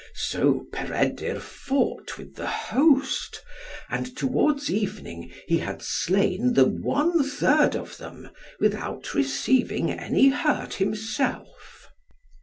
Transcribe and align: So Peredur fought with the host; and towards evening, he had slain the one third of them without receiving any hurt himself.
So 0.15 0.65
Peredur 0.73 1.39
fought 1.39 2.17
with 2.17 2.33
the 2.33 2.47
host; 2.47 3.43
and 3.87 4.17
towards 4.17 4.67
evening, 4.71 5.31
he 5.47 5.59
had 5.59 5.83
slain 5.83 6.53
the 6.53 6.65
one 6.65 7.21
third 7.23 7.75
of 7.75 7.99
them 7.99 8.31
without 8.59 9.13
receiving 9.13 9.91
any 9.91 10.29
hurt 10.29 10.73
himself. 10.73 11.91